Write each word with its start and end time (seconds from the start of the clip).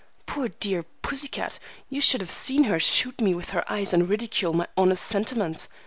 "Poor, 0.25 0.47
dear 0.47 0.81
pussy 1.03 1.27
cat! 1.27 1.59
You 1.87 2.01
should 2.01 2.21
have 2.21 2.31
seen 2.31 2.63
her 2.63 2.79
shoot 2.79 3.21
me 3.21 3.35
with 3.35 3.51
her 3.51 3.71
eyes 3.71 3.93
and 3.93 4.09
ridicule 4.09 4.51
my 4.51 4.65
honest 4.75 5.05
sentiment. 5.05 5.67